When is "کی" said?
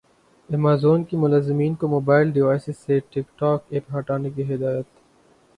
1.03-1.17, 4.35-4.53